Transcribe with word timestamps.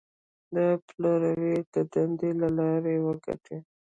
د 0.55 0.57
پلور 0.87 1.21
د 1.73 1.75
دندې 1.93 2.29
له 2.41 2.47
لارې 2.57 2.95
وګټئ. 3.05 3.59